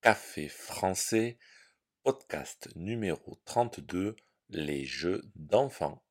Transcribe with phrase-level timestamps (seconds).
[0.00, 1.38] Café français,
[2.04, 4.14] podcast numéro 32,
[4.48, 6.04] les jeux d'enfants.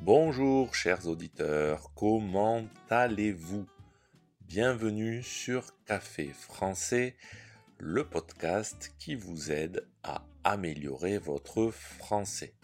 [0.00, 3.66] Bonjour chers auditeurs, comment allez-vous?
[4.40, 7.14] Bienvenue sur Café français,
[7.78, 12.54] le podcast qui vous aide à améliorer votre français.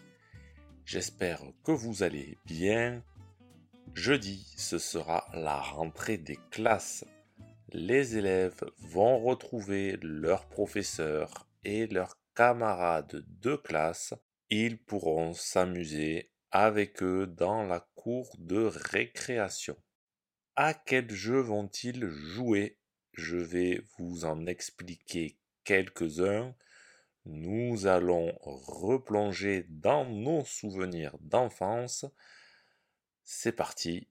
[0.85, 3.03] J'espère que vous allez bien.
[3.93, 7.05] Jeudi, ce sera la rentrée des classes.
[7.69, 14.13] Les élèves vont retrouver leurs professeurs et leurs camarades de classe.
[14.49, 19.77] Ils pourront s'amuser avec eux dans la cour de récréation.
[20.55, 22.77] À quel jeu vont-ils jouer?
[23.13, 26.55] Je vais vous en expliquer quelques-uns.
[27.25, 32.05] Nous allons replonger dans nos souvenirs d'enfance.
[33.23, 34.09] C'est parti,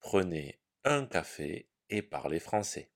[0.00, 2.90] prenez un café et parlez français.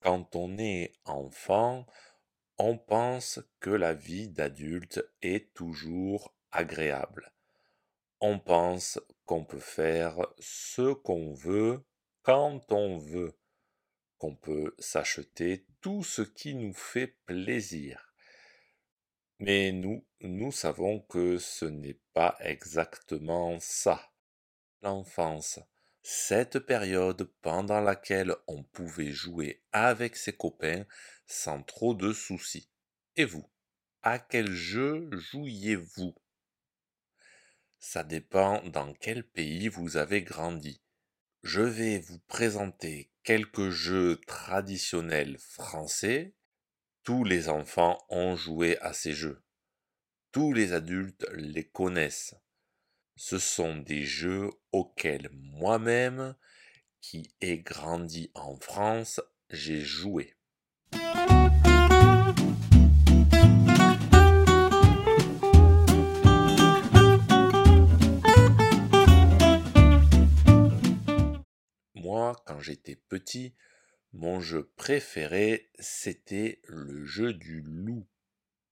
[0.00, 1.86] Quand on est enfant,
[2.58, 7.32] on pense que la vie d'adulte est toujours agréable.
[8.20, 11.84] On pense qu'on peut faire ce qu'on veut
[12.22, 13.38] quand on veut,
[14.18, 18.12] qu'on peut s'acheter tout ce qui nous fait plaisir.
[19.38, 24.10] Mais nous, nous savons que ce n'est pas exactement ça.
[24.82, 25.60] L'enfance,
[26.10, 30.86] cette période pendant laquelle on pouvait jouer avec ses copains
[31.26, 32.70] sans trop de soucis.
[33.16, 33.46] Et vous,
[34.00, 36.14] à quel jeu jouiez-vous?
[37.78, 40.80] Ça dépend dans quel pays vous avez grandi.
[41.42, 46.34] Je vais vous présenter quelques jeux traditionnels français.
[47.02, 49.42] Tous les enfants ont joué à ces jeux.
[50.32, 52.34] Tous les adultes les connaissent.
[53.20, 56.36] Ce sont des jeux auxquels moi-même,
[57.00, 59.20] qui ai grandi en France,
[59.50, 60.36] j'ai joué.
[71.96, 73.56] Moi, quand j'étais petit,
[74.12, 78.06] mon jeu préféré, c'était le jeu du loup.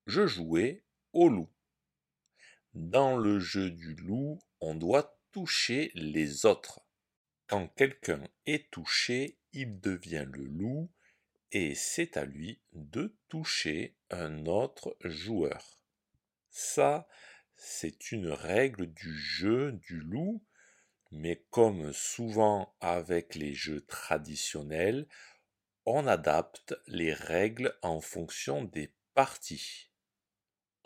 [0.06, 1.48] Je jouais au loup.
[2.76, 6.82] Dans le jeu du loup, on doit toucher les autres.
[7.46, 10.90] Quand quelqu'un est touché, il devient le loup
[11.52, 15.80] et c'est à lui de toucher un autre joueur.
[16.50, 17.08] Ça,
[17.54, 20.44] c'est une règle du jeu du loup,
[21.10, 25.08] mais comme souvent avec les jeux traditionnels,
[25.86, 29.88] on adapte les règles en fonction des parties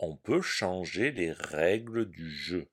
[0.01, 2.67] on peut changer les règles du jeu.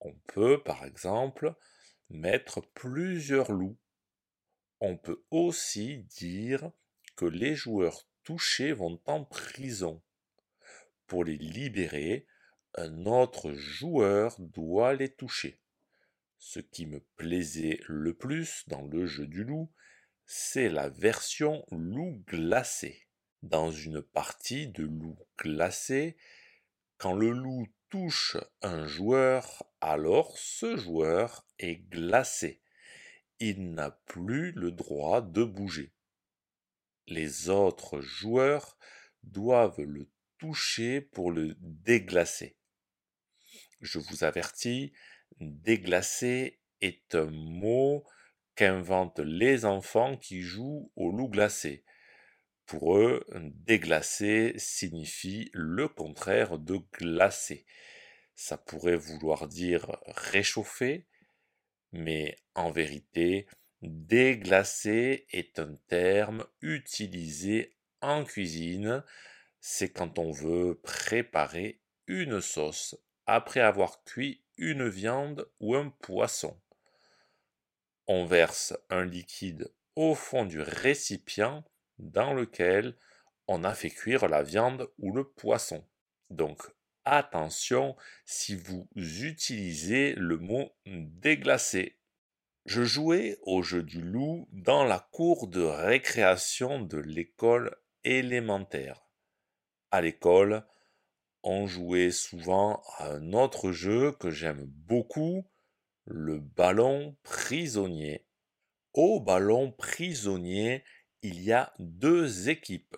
[0.00, 1.54] On peut, par exemple,
[2.10, 3.78] mettre plusieurs loups.
[4.80, 6.70] On peut aussi dire
[7.16, 10.02] que les joueurs touchés vont en prison.
[11.06, 12.26] Pour les libérer,
[12.74, 15.62] un autre joueur doit les toucher.
[16.38, 19.72] Ce qui me plaisait le plus dans le jeu du loup,
[20.26, 23.05] c'est la version loup glacé
[23.42, 26.16] dans une partie de loup glacé,
[26.98, 32.62] quand le loup touche un joueur, alors ce joueur est glacé.
[33.38, 35.92] Il n'a plus le droit de bouger.
[37.06, 38.78] Les autres joueurs
[39.22, 42.56] doivent le toucher pour le déglacer.
[43.80, 44.92] Je vous avertis,
[45.40, 48.04] déglacer est un mot
[48.54, 51.84] qu'inventent les enfants qui jouent au loup glacé.
[52.66, 57.64] Pour eux, déglacer signifie le contraire de glacer.
[58.34, 61.06] Ça pourrait vouloir dire réchauffer,
[61.92, 63.46] mais en vérité,
[63.82, 69.04] déglacer est un terme utilisé en cuisine.
[69.60, 72.96] C'est quand on veut préparer une sauce
[73.26, 76.60] après avoir cuit une viande ou un poisson.
[78.08, 81.64] On verse un liquide au fond du récipient
[81.98, 82.96] dans lequel
[83.48, 85.84] on a fait cuire la viande ou le poisson.
[86.30, 86.62] Donc
[87.04, 91.98] attention si vous utilisez le mot déglacer.
[92.64, 99.06] Je jouais au jeu du loup dans la cour de récréation de l'école élémentaire.
[99.92, 100.66] À l'école,
[101.44, 105.46] on jouait souvent à un autre jeu que j'aime beaucoup,
[106.08, 108.26] Le ballon prisonnier.
[108.94, 110.84] Au ballon prisonnier,
[111.26, 112.96] il y a deux équipes.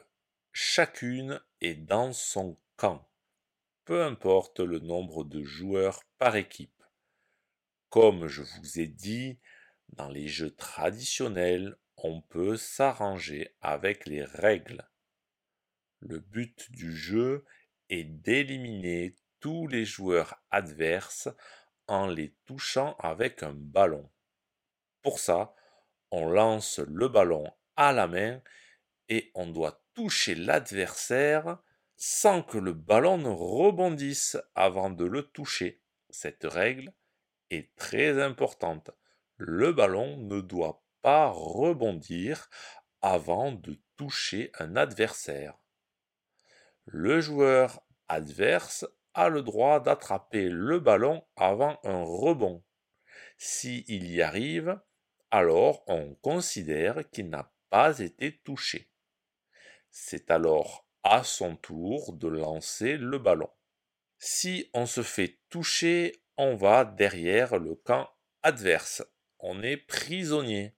[0.53, 3.09] Chacune est dans son camp.
[3.87, 6.83] Peu importe le nombre de joueurs par équipe.
[7.89, 9.39] Comme je vous ai dit,
[9.95, 14.87] dans les jeux traditionnels, on peut s'arranger avec les règles.
[16.01, 17.47] Le but du jeu
[17.89, 21.31] est d'éliminer tous les joueurs adverses
[21.87, 24.11] en les touchant avec un ballon.
[25.01, 25.55] Pour ça,
[26.11, 28.43] on lance le ballon la main
[29.09, 31.59] et on doit toucher l'adversaire
[31.97, 35.83] sans que le ballon ne rebondisse avant de le toucher.
[36.11, 36.93] Cette règle
[37.51, 38.91] est très importante.
[39.37, 42.51] Le ballon ne doit pas rebondir
[43.01, 45.59] avant de toucher un adversaire.
[46.85, 52.63] Le joueur adverse a le droit d'attraper le ballon avant un rebond.
[53.37, 54.81] S'il y arrive,
[55.31, 58.91] alors on considère qu'il n'a pas été touché.
[59.91, 63.50] C'est alors à son tour de lancer le ballon.
[64.19, 68.11] Si on se fait toucher, on va derrière le camp
[68.43, 69.03] adverse.
[69.38, 70.75] On est prisonnier.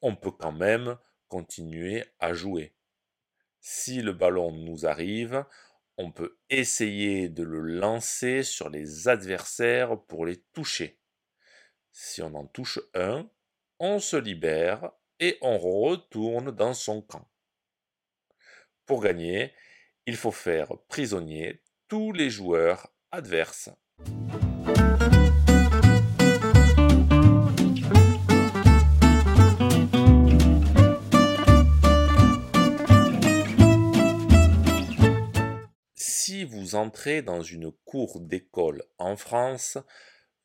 [0.00, 0.96] On peut quand même
[1.28, 2.76] continuer à jouer.
[3.60, 5.44] Si le ballon nous arrive,
[5.96, 11.00] on peut essayer de le lancer sur les adversaires pour les toucher.
[11.90, 13.28] Si on en touche un,
[13.78, 17.26] on se libère et on retourne dans son camp.
[18.84, 19.52] Pour gagner,
[20.06, 23.70] il faut faire prisonnier tous les joueurs adverses.
[35.94, 39.78] Si vous entrez dans une cour d'école en France,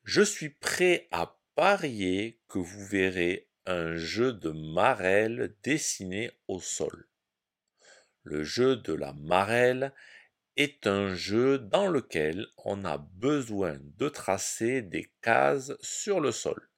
[0.03, 7.07] je suis prêt à parier que vous verrez un jeu de marelle dessiné au sol.
[8.23, 9.93] Le jeu de la marelle
[10.57, 16.69] est un jeu dans lequel on a besoin de tracer des cases sur le sol.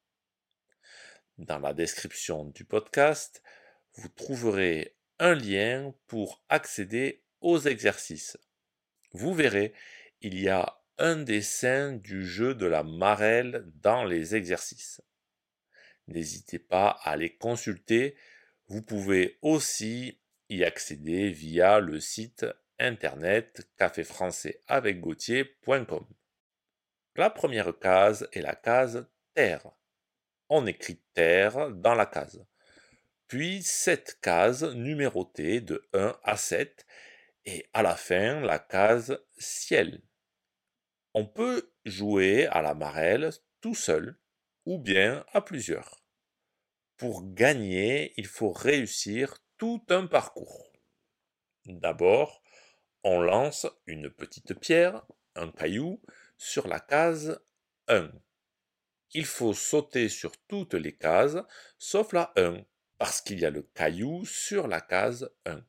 [1.38, 3.42] Dans la description du podcast,
[3.96, 8.38] vous trouverez un lien pour accéder aux exercices.
[9.12, 9.74] Vous verrez,
[10.22, 15.02] il y a un dessin du jeu de la marelle dans les exercices.
[16.08, 18.16] N'hésitez pas à les consulter.
[18.68, 20.20] Vous pouvez aussi
[20.50, 22.46] y accéder via le site
[22.80, 26.06] internet caféfrançaisavecgautier.com.
[27.16, 29.72] La première case est la case Terre.
[30.50, 32.46] On écrit Terre dans la case.
[33.28, 36.86] Puis sept cases numérotées de 1 à 7
[37.46, 40.02] et à la fin la case Ciel.
[41.14, 43.30] On peut jouer à la marelle
[43.62, 44.18] tout seul
[44.66, 46.04] ou bien à plusieurs.
[46.98, 50.72] Pour gagner, il faut réussir tout un parcours.
[51.66, 52.42] D'abord,
[53.04, 55.06] on lance une petite pierre,
[55.36, 56.02] un caillou,
[56.38, 57.42] sur la case
[57.88, 58.12] 1.
[59.12, 61.38] Il faut sauter sur toutes les cases,
[61.78, 62.66] sauf la 1,
[62.98, 65.64] parce qu'il y a le caillou sur la case 1.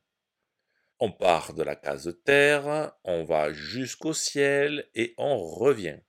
[0.99, 5.99] On part de la case Terre, on va jusqu'au ciel et on revient.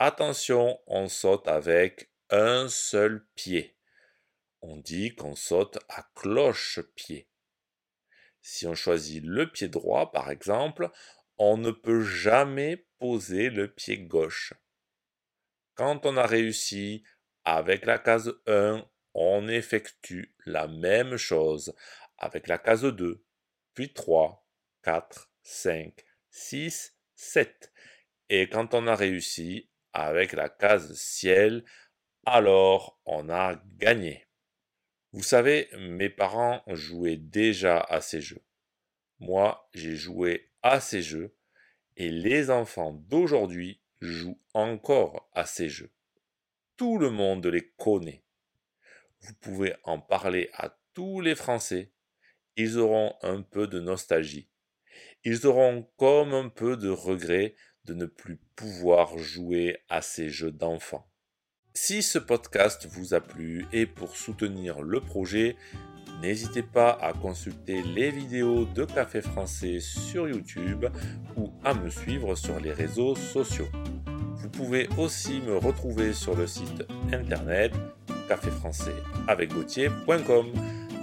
[0.00, 3.76] Attention, on saute avec un seul pied.
[4.60, 7.28] On dit qu'on saute à cloche-pied.
[8.40, 10.88] Si on choisit le pied droit, par exemple,
[11.36, 14.54] on ne peut jamais poser le pied gauche.
[15.74, 17.02] Quand on a réussi
[17.44, 21.74] avec la case 1, on effectue la même chose
[22.18, 23.24] avec la case 2,
[23.74, 24.46] puis 3,
[24.82, 27.72] 4, 5, 6, 7.
[28.28, 31.64] Et quand on a réussi avec la case ciel,
[32.24, 34.26] alors on a gagné.
[35.12, 38.44] Vous savez, mes parents jouaient déjà à ces jeux.
[39.18, 41.34] Moi, j'ai joué à ces jeux
[41.96, 45.92] et les enfants d'aujourd'hui jouent encore à ces jeux.
[46.76, 48.24] Tout le monde les connaît.
[49.20, 51.92] Vous pouvez en parler à tous les Français
[52.58, 54.50] ils auront un peu de nostalgie.
[55.24, 60.50] Ils auront comme un peu de regret de ne plus pouvoir jouer à ces jeux
[60.52, 61.08] d'enfants.
[61.74, 65.56] Si ce podcast vous a plu et pour soutenir le projet,
[66.20, 70.86] n'hésitez pas à consulter les vidéos de Café Français sur YouTube
[71.36, 73.68] ou à me suivre sur les réseaux sociaux.
[74.36, 77.72] Vous pouvez aussi me retrouver sur le site internet
[78.28, 78.94] caféfrançais
[79.26, 79.50] avec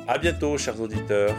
[0.07, 1.35] A bientôt, chers auditeurs.